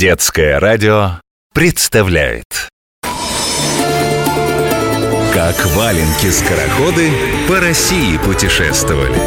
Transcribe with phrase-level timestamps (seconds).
[0.00, 1.20] Детское радио
[1.52, 2.70] представляет.
[5.34, 7.10] Как валенки-скороходы
[7.46, 9.20] по России путешествовали.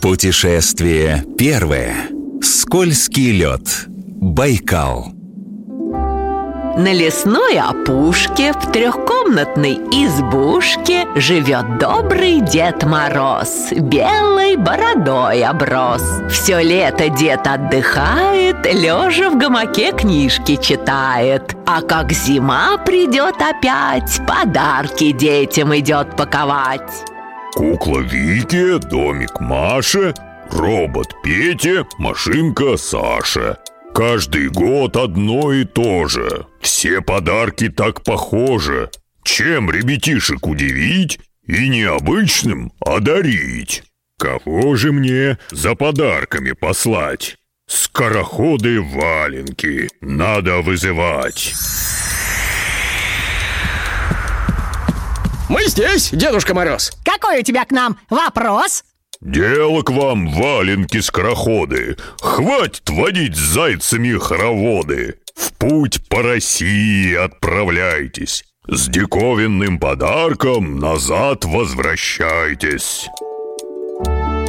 [0.00, 2.08] Путешествие первое.
[2.40, 3.84] Скользкий лед.
[3.86, 5.17] Байкал
[6.76, 16.02] На лесной опушке в трехкомнатной избушке Живет добрый Дед Мороз Белой бородой оброс.
[16.30, 21.56] Все лето дед отдыхает Лежа в гамаке книжки читает.
[21.66, 27.04] А как зима придет опять Подарки детям идет паковать.
[27.54, 30.14] Кукла Вики, домик Маша,
[30.50, 33.58] робот Петя, машинка Саша.
[33.98, 36.46] Каждый год одно и то же.
[36.60, 38.90] Все подарки так похожи.
[39.24, 43.82] Чем ребятишек удивить и необычным одарить?
[44.16, 47.38] Кого же мне за подарками послать?
[47.66, 51.52] Скороходы-валенки надо вызывать.
[55.48, 58.84] Мы здесь, Дедушка Мороз Какой у тебя к нам вопрос?
[59.20, 65.16] Дело к вам, валенки-скороходы Хватит водить зайцами хороводы.
[65.34, 68.44] В путь по России отправляйтесь.
[68.68, 73.08] С диковинным подарком назад возвращайтесь.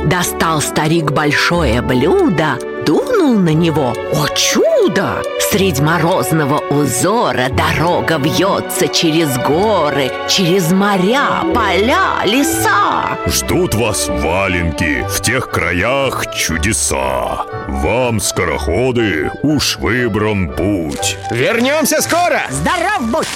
[0.05, 2.57] Достал старик большое блюдо,
[2.89, 3.93] дунул на него.
[4.13, 5.21] О чудо!
[5.51, 13.17] Средь морозного узора дорога вьется через горы, через моря, поля, леса.
[13.27, 23.01] Ждут вас валенки, в тех краях чудеса Вам, скороходы, уж выбран путь Вернемся скоро Здоров
[23.11, 23.27] будь!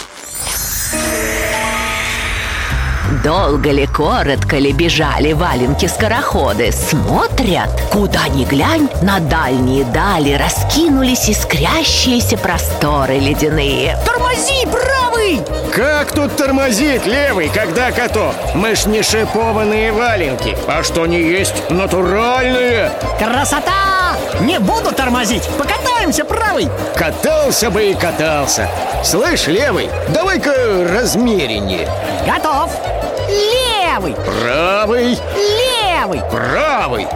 [3.24, 12.38] Долго ли, коротко ли бежали валенки-скороходы Смотрят, куда ни глянь, на дальние дали Раскинулись искрящиеся
[12.38, 15.42] просторы ледяные Тормози, правый!
[15.74, 18.36] Как тут тормозить, левый, когда каток?
[18.56, 24.18] Мы ж не шипованные валенки А что не есть натуральные Красота!
[24.42, 25.48] Не буду тормозить!
[25.58, 26.68] Покатаемся, правый!
[26.94, 28.70] Катался бы и катался
[29.02, 30.52] Слышь, левый, давай-ка
[30.94, 31.88] размереннее
[32.28, 32.70] Готов!
[33.34, 34.16] Левый!
[34.16, 35.63] Правый, Левый!
[36.08, 37.08] Правый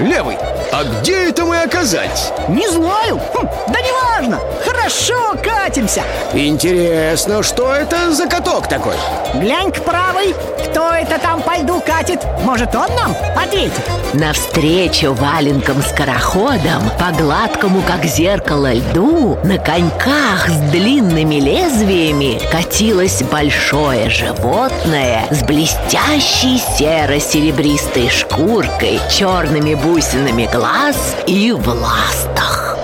[0.00, 0.36] Левый,
[0.72, 2.32] а где это мы оказались?
[2.48, 3.20] Не знаю!
[3.32, 4.40] Хм, да неважно!
[4.64, 6.02] Хорошо катимся!
[6.32, 8.96] Интересно, что это за каток такой?
[9.34, 10.34] Глянь-ка, правый!
[10.64, 12.20] Кто это там по льду катит?
[12.42, 13.84] Может, он нам ответит?
[14.14, 25.24] Навстречу валенкам-скороходам По гладкому, как зеркало льду На коньках с длинными лезвиями Катилось большое животное
[25.30, 32.76] С блестящей серо-серебристой шкуркой Черными бусинами глаз и в ластах.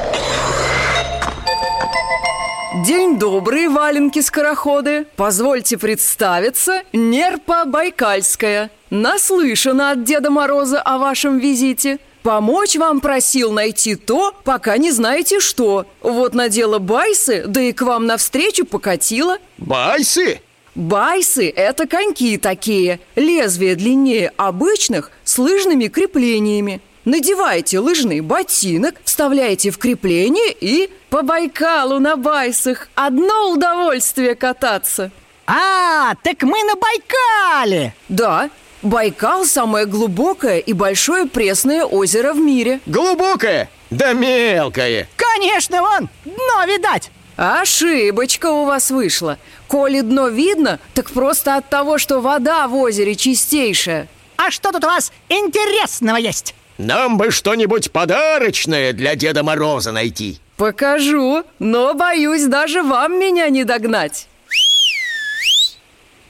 [2.87, 8.71] День добрый, валенки-скороходы Позвольте представиться, Нерпа Байкальская.
[8.91, 11.99] Наслышана от Деда Мороза о вашем визите.
[12.23, 15.87] Помочь вам просил найти то, пока не знаете что.
[16.03, 19.39] Вот надела байсы, да и к вам навстречу покатила.
[19.59, 20.41] Байсы?
[20.75, 29.79] Байсы– это коньки такие Лезвия длиннее обычных с лыжными креплениями Надеваете лыжный ботинок, вставляете в
[29.79, 35.11] крепление и по Байкалу на байсах Одно удовольствие кататься
[35.47, 37.95] А, так мы на Байкале!
[38.09, 38.51] Да,
[38.83, 43.69] Байкал– самое глубокое и большое пресное озеро в мире Глубокое?
[43.91, 47.11] Да мелкое Конечно, вон, дно видать!
[47.41, 53.15] Ошибочка у вас вышла Коли дно видно, так просто от того, что вода в озере
[53.15, 56.55] чистейшая А что тут у вас интересного есть?
[56.77, 63.65] Нам бы что-нибудь подарочное для Деда Мороза найти Покажу, но боюсь даже вам меня не
[63.65, 64.29] догнать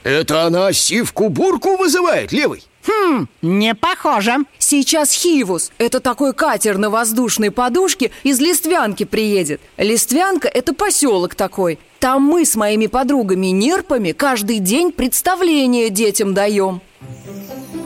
[0.04, 2.62] Это она сивку-бурку вызывает, левый?
[2.86, 4.36] Хм, не похоже.
[4.58, 9.60] Сейчас Хивус, это такой катер на воздушной подушке из Листвянки приедет.
[9.76, 11.78] Листвянка– это поселок такой.
[11.98, 16.80] Там мы с моими подругами-нерпами каждый день представление детям даем.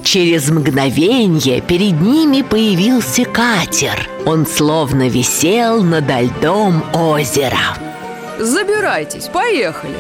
[0.05, 4.09] Через мгновенье перед ними появился катер.
[4.27, 7.79] Он словно висел над льдом озера.
[8.39, 9.97] Забирайтесь, поехали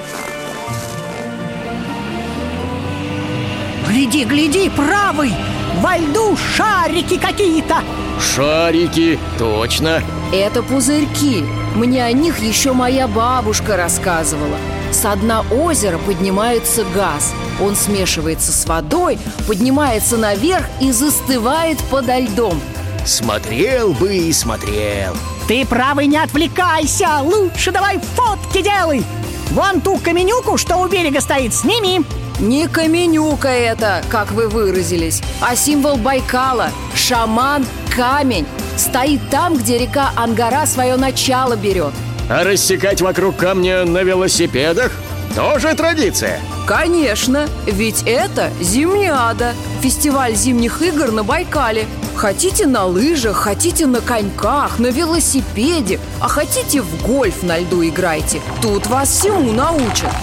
[3.94, 5.32] Гляди, гляди, правый!
[5.76, 7.76] Во льду шарики какие-то!
[8.20, 10.02] Шарики, точно.
[10.32, 11.44] Это пузырьки.
[11.76, 14.56] Мне о них еще моя бабушка рассказывала.
[14.90, 17.32] С дна озера поднимается газ.
[17.62, 22.60] Он смешивается с водой, поднимается наверх и застывает подо льдом.
[23.06, 25.14] Смотрел бы и смотрел.
[25.46, 27.20] Ты, правый, не отвлекайся!
[27.22, 29.04] Лучше давай фотки делай!
[29.50, 32.04] Вон ту каменюку, что у берега стоит, сними
[32.40, 37.64] Не каменюка это, как вы выразились, а символ Байкала– шаман
[37.94, 38.46] камень.
[38.76, 41.92] Стоит там, где река Ангара свое начало берет.
[42.28, 44.92] А рассекать вокруг камня на велосипедах
[45.34, 49.52] тоже традиция Конечно, ведь это Зимняда,
[49.82, 51.86] фестиваль зимних игр на Байкале.
[52.16, 58.40] Хотите на лыжах, хотите на коньках, на велосипеде, а хотите в гольф на льду играйте.
[58.62, 60.14] Тут вас всему научат.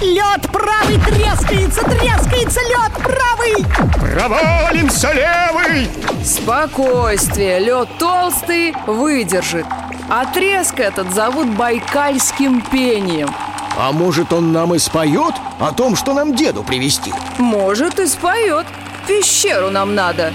[0.00, 3.64] Лед правый трескается, трескается лед правый
[3.98, 5.88] Провалимся, левый!
[6.24, 9.66] Спокойствие, лед толстый, выдержит.
[10.08, 13.28] А треск этот зовут байкальским пением.
[13.76, 17.12] А может он нам и споет о том, что нам деду привезти?
[17.38, 18.66] Может и споет.
[19.08, 20.32] Пещеру нам надо.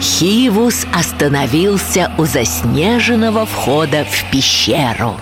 [0.00, 5.16] Хивус остановился у заснеженного входа в пещеру.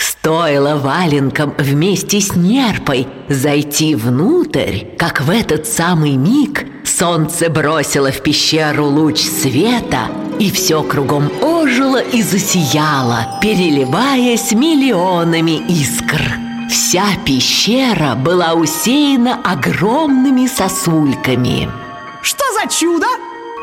[0.00, 8.22] Стоило валенкам вместе с нерпой зайти внутрь, как в этот самый миг солнце бросило в
[8.22, 10.08] пещеру луч света,
[10.38, 16.22] и все кругом ожило и засияло, переливаясь миллионами искр.
[16.70, 21.68] Вся пещера была усеяна огромными сосульками.
[22.22, 23.06] Что за чудо?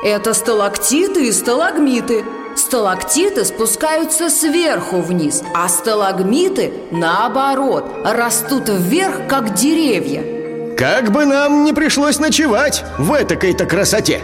[0.03, 2.23] Это сталактиты и сталагмиты.
[2.67, 10.75] Сталактиты спускаются сверху вниз, а сталагмиты, наоборот, растут вверх, как деревья.
[10.75, 14.19] Как бы нам не пришлось ночевать в этакой-то красоте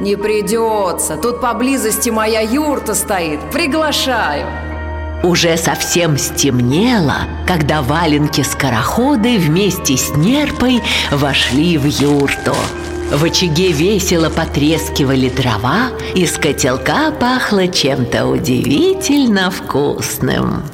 [0.00, 4.44] Не придется, тут поблизости моя юрта стоит, приглашаю.
[5.22, 10.82] Уже совсем стемнело, когда валенки-скороходы вместе с нерпой
[11.12, 12.56] вошли в юрту.
[13.14, 20.64] В очаге весело потрескивали дрова, из котелка пахло чем-то удивительно вкусным.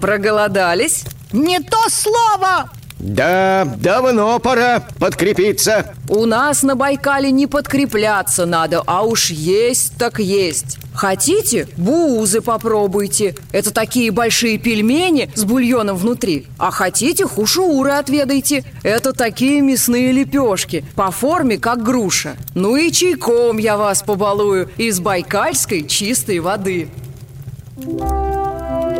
[0.00, 1.04] Проголодались?
[1.30, 2.70] Не то слово!
[3.00, 10.18] Да, давно пора подкрепиться У нас на Байкале не подкрепляться надо, а уж есть так
[10.18, 10.78] есть.
[10.92, 13.36] Хотите, буузы попробуйте.
[13.52, 16.46] Это такие большие пельмени с бульоном внутри.
[16.58, 18.64] А хотите, хушуры отведайте.
[18.82, 22.36] Это такие мясные лепешки, по форме как груша.
[22.54, 26.88] Ну и чайком я вас побалую из байкальской чистой воды.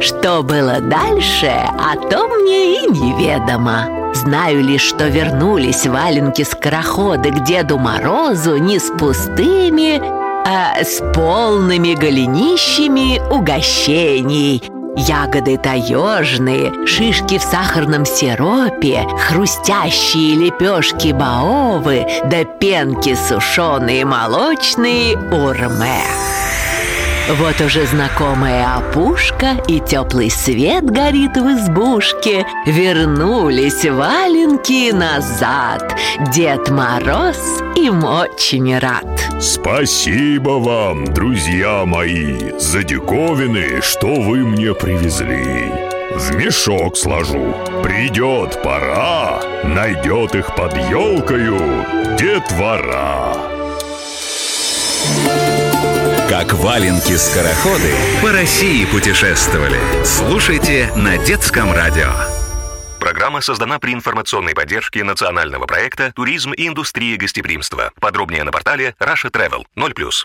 [0.00, 4.14] Что было дальше, о том мне и неведомо.
[4.14, 10.00] Знаю лишь, что вернулись валенки-скороходы к Деду Морозу не с пустыми,
[10.46, 14.62] а с полными голенищами угощений.
[14.96, 26.02] Ягоды таежные, шишки в сахарном сиропе, хрустящие лепешки баовы, да пенки сушеные молочные урме.
[27.28, 32.44] Вот уже знакомая опушка и теплый свет горит в избушке.
[32.66, 35.96] Вернулись валенки назад.
[36.34, 37.38] Дед Мороз
[37.76, 39.06] им очень рад.
[39.40, 45.72] Спасибо вам, друзья мои, за диковины, что вы мне привезли.
[46.14, 47.54] В мешок сложу.
[47.82, 51.86] Придет пора, найдет их под елкою
[52.18, 53.49] детвора.
[56.30, 57.92] Как валенки-скороходы
[58.22, 59.80] по России путешествовали.
[60.04, 62.12] Слушайте на детском радио.
[63.00, 67.90] Программа создана при информационной поддержке национального проекта «Туризм и индустрия гостеприимства».
[67.98, 70.24] Подробнее на портале Russia Travel 0+.